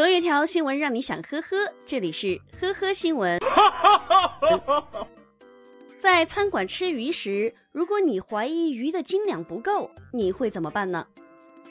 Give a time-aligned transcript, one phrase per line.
[0.00, 3.38] 总有一条新闻让你想呵呵，这里是呵呵新闻。
[5.98, 11.06] 在餐馆吃鱼时，如果你怀疑鱼的斤两不够，你会怎么办呢？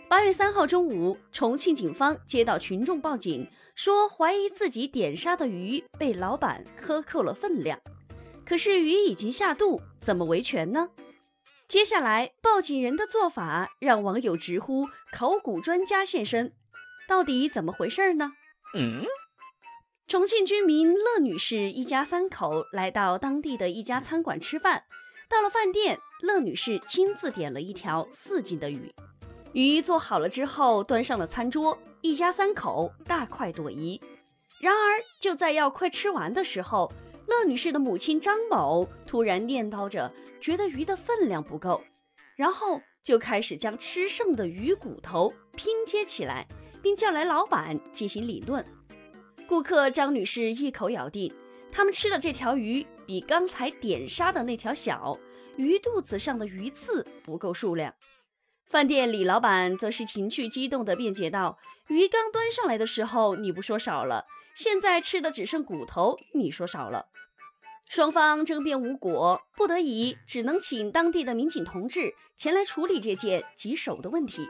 [0.08, 7.80] 八月三号中午，重庆警方接到群众报警，说怀疑自己点杀的鱼被老板克扣了分量，
[8.46, 10.90] 可是鱼已经下肚，怎么维权呢？
[11.68, 16.54] 接下来，报警人的做法让网友直呼考古专家现身，
[17.10, 18.34] 到底怎么回事呢？
[18.76, 19.04] 嗯，
[20.08, 24.84] 重庆居民乐女士一家三口来到当地的一家餐馆吃饭，
[25.28, 28.94] 到了饭店，乐女士亲自点了一条四斤的鱼，
[29.54, 34.00] 鱼做好了之后端上了餐桌，一家三口大快朵颐。
[34.62, 36.92] 然而，就在要快吃完的时候，
[37.26, 41.82] 乐女士的母亲张某突然念叨着，觉得鱼的分量不够，
[42.36, 46.46] 然后就开始将吃剩的鱼骨头拼接起来，
[46.82, 48.64] 并叫来老板进行理论。
[49.48, 51.34] 顾客张女士一口咬定，
[51.72, 55.18] 他们吃的这条鱼比刚才点杀的那条小，
[55.58, 57.94] 鱼肚子上的鱼刺不够数量。
[58.70, 61.58] 饭店李老板则是情绪激动地辩解道
[61.90, 67.08] ：“鱼刚端上来的时候你不说少了，现在吃的只剩骨头，你说少了。”
[67.90, 74.48] 双方争辩无果，不得已只能请当地的民警同志前来处理这件棘手的问题。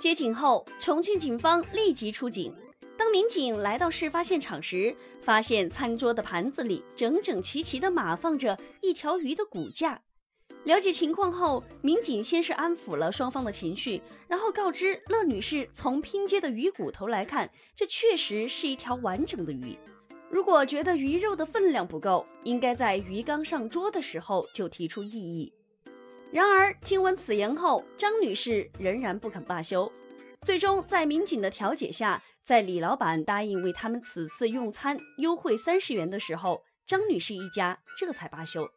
[0.00, 2.54] 接警后，重庆警方立即出警。
[2.96, 10.00] 当民警来到事发现场时，发现餐桌的盘子里整整齐齐地码放着一条鱼的骨架。
[10.64, 19.78] 了解情况后，民警先是安抚了双方的情绪，然后告知乐女士，从拼接的鱼骨头来看，这确实是一条完整的鱼。
[20.30, 25.52] 如果觉得鱼肉的分量不够，应该在鱼刚上桌的时候就提出异议。
[26.32, 29.90] 然而，听闻此言后，张女士仍然不肯罢休。
[30.42, 38.70] 最终，在民警的调解下，在李老板答应为他们此次用餐优惠三十元的时候，张女士一家这才罢休。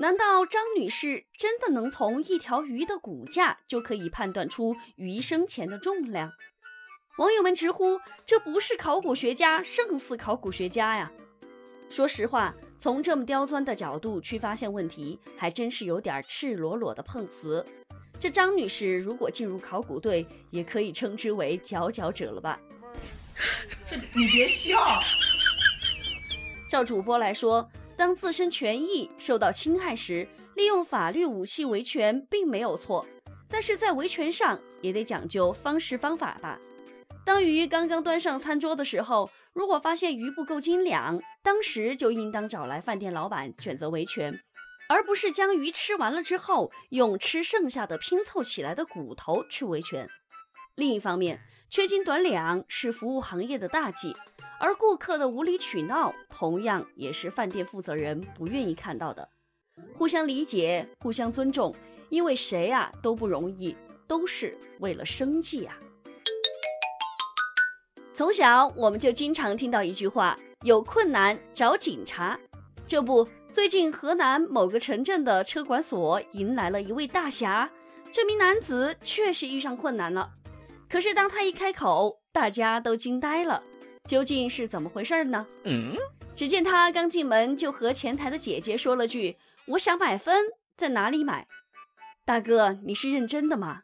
[0.00, 6.32] 难道张女士真的能从一条鱼的骨架就可以判断出鱼生前的重量？
[7.18, 11.12] 网友们直呼：“这不是考古学家，胜似考古学家呀！”
[11.88, 17.64] 说实话，从这么刁钻的角度去发现问题，还真是有点赤裸裸的碰瓷。
[18.18, 22.58] 这张女士如果进入考古队，也可以称之为佼佼者了吧？
[23.86, 24.78] 这你别笑。
[26.70, 33.06] 照主播来说，当自身权益受到侵害时，利用法律武器维权并没有错，
[33.48, 36.58] 但是在维权上也得讲究方式方法吧。
[37.24, 44.40] 当鱼刚刚端上餐桌的时候，如果发现鱼不够斤两，当时就应当找来饭店老板选择维权，
[44.88, 50.08] 而不是将鱼吃完了之后用吃剩下的拼凑起来的骨头去维权。
[50.74, 54.14] 另一方面，缺斤短两是服务行业的大忌，
[54.58, 59.28] 而顾客的无理取闹同样也是饭店负责人不愿意看到的。
[59.94, 61.74] 互相理解，互相尊重，
[62.08, 63.76] 因为谁啊都不容易，
[64.08, 65.78] 都是为了生计啊。
[68.20, 72.38] 从小我们就经常听到一句话：“有困难找警察。”
[72.86, 77.70] 这不，最近河南某个城镇的车管所迎来了一位大侠。
[78.12, 80.30] 这名男子确实遇上困难了，
[80.86, 83.62] 可是当他一开口，大家都惊呆了。
[84.06, 85.46] 究竟是怎么回事呢？
[85.64, 85.96] 嗯，
[86.36, 90.44] 只见他刚进门就和前台的姐姐说了句：“我想买分，
[90.76, 91.46] 在哪里买？”
[92.26, 93.80] 大哥，你是认真的吗？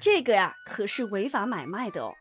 [0.00, 2.14] 这个呀，可是违法买卖的哦。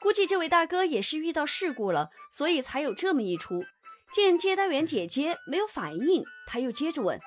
[0.00, 3.62] 估计这位大哥也是遇到事故了，所以才有这么一出。
[4.12, 7.18] 见接待员姐姐没有反应，他又接着问：“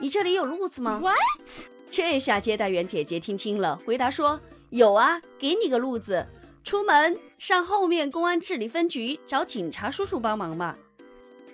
[0.00, 1.16] 你这里有路子吗？”What？
[1.90, 4.40] 这下接待员姐姐听清了，回答说
[4.70, 6.26] ：“有啊，给你个路子，
[6.64, 10.76] 出门上后面公安治理分局找警察叔叔帮忙吧。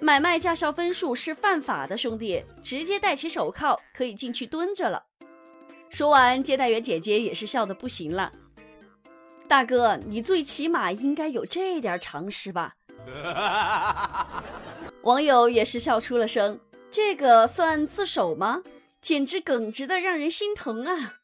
[0.01, 5.03] 买卖驾校分数是犯法的，兄弟，直接戴起手铐可以进去蹲着了。”
[5.91, 8.31] 说完，接待员姐姐也是笑得不行了。
[9.49, 12.75] 大哥，你最起码应该有这点常识吧？
[15.03, 16.61] 网友也是笑出了声，
[16.91, 18.63] 这个算自首吗？
[19.01, 21.15] 简直耿直的让人心疼啊！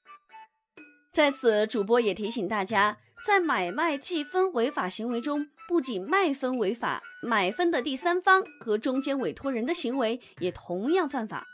[1.12, 11.46] 在此，主播也提醒大家，在买卖计分违法行为中，不仅卖分违法，买分的第三方和中间委托人的行为也同样犯法。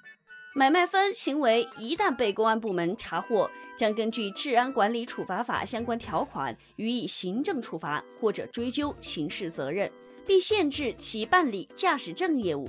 [0.52, 9.88] 买卖分行为一旦被公安部门查获，将根据《治安管理处罚法》相关条款予以行政处罚或者追究刑事责任，
[10.26, 12.68] 并限制其办理驾驶证业务。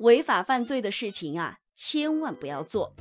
[0.00, 2.92] 违法犯罪的事情啊，千万不要做。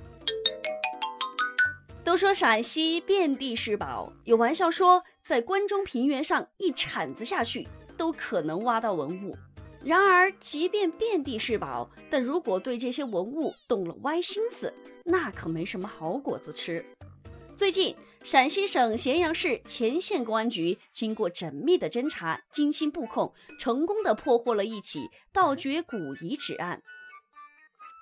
[2.04, 7.68] 都说陕西遍地是宝，有玩笑说在关中平原上一铲子下去
[7.98, 9.36] 都可能挖到文物。
[9.84, 14.74] 然而，即便遍地是宝，但如果对这些文物动了歪心思，
[15.06, 16.86] 那可没什么好果子吃。
[17.56, 26.82] 最近，陕西省咸阳市乾县公安局经过缜密的侦查、精心布控，成功的破获了一起盗掘古遗址案。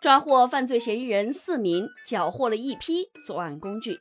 [0.01, 3.99] 抓获犯罪嫌疑人四名，缴获了一批作案工具。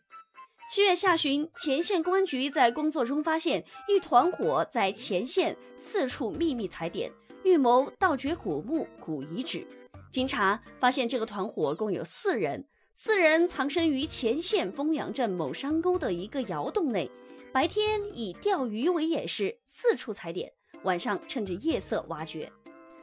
[0.72, 7.12] 七月下旬，乾县公安局在工作中发现一团伙在乾县四处秘密踩点，
[7.44, 9.67] 预谋盗掘古墓、古遗址。
[10.11, 17.11] 经查发现，这个团伙共有四人，四人藏身于乾县丰阳镇某山沟的一个窑洞内，
[17.52, 20.50] 白天以钓鱼为掩饰，四处踩点，
[20.85, 22.50] 晚上趁着夜色挖掘。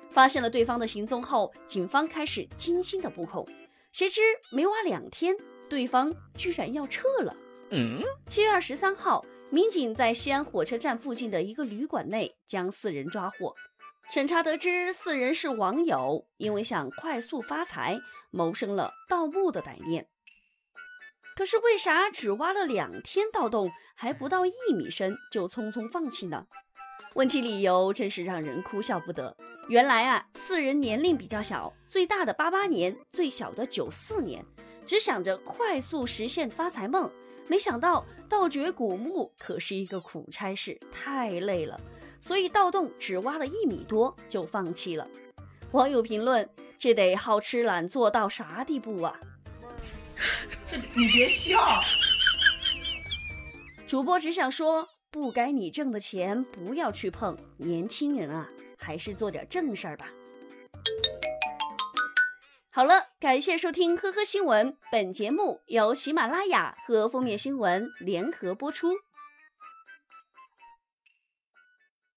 [0.10, 3.48] 发现了对方的行踪后，警方开始精心的布控。
[3.92, 4.22] 谁知
[4.52, 5.36] 没挖两天，
[5.70, 7.36] 对方居然要撤了。
[7.70, 13.54] 嗯，七月二十三号，民警在西安火车站附近的一个旅馆内将四人抓获。
[14.12, 17.98] 审查得知，四人是网友，因为想快速发财，
[18.30, 20.06] 萌生了盗墓的歹念。
[21.34, 26.46] 可是为啥只挖了两天盗洞，还不到一米深就匆匆放弃呢？
[27.14, 29.34] 问起理由，真是让人哭笑不得。
[29.70, 34.46] 原来啊，四人年龄比较小，最大的八八年，最小的九四年，
[34.86, 37.10] 只想着快速实现发财梦，
[37.48, 41.80] 没想到盗掘古墓可是一个苦差事，太累了，
[42.22, 45.08] 所以盗洞只挖了一米多就放弃了。
[45.72, 46.48] 网友评论：
[46.78, 49.20] 这得好吃懒做到啥地步啊？
[50.68, 51.58] 这你别笑，
[53.88, 58.48] 主播只想说，不该你挣的钱不要去碰，年轻人啊。
[58.84, 60.08] 还是做点正事儿吧。
[62.72, 68.90] 好了，感谢收听《呵呵新闻》，本节目由喜马拉雅和封面新闻联合播出。